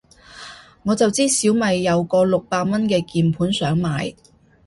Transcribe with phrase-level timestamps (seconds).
[0.81, 4.15] 我就知小米有個六百蚊嘅鍵盤想買